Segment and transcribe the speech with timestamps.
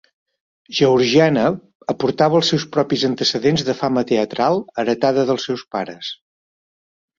[0.77, 1.43] Georgiana
[1.93, 6.13] aportava els seus propis antecedents de fama teatral heretada dels seus pares.